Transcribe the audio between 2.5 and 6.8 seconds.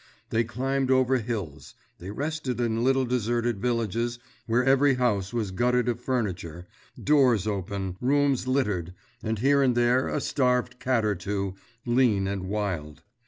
in little deserted villages where every house was gutted of furniture,